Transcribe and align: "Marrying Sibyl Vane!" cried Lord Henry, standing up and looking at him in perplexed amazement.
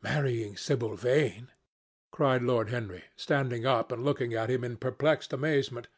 "Marrying 0.00 0.56
Sibyl 0.56 0.94
Vane!" 0.94 1.48
cried 2.12 2.42
Lord 2.44 2.68
Henry, 2.70 3.02
standing 3.16 3.66
up 3.66 3.90
and 3.90 4.04
looking 4.04 4.32
at 4.32 4.48
him 4.48 4.62
in 4.62 4.76
perplexed 4.76 5.32
amazement. 5.32 5.88